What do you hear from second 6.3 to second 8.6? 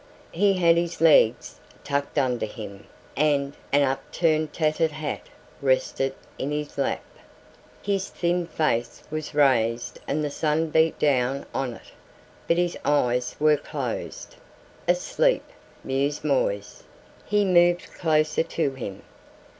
in his lap. His thin